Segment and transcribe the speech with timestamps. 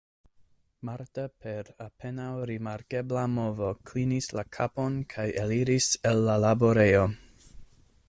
[0.87, 7.09] Marta per apenaŭ rimarkebla movo klinis la kapon kaj eliris el la laborejo.